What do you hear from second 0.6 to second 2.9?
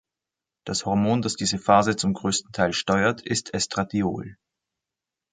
Das Hormon, das diese Phase zum größten Teil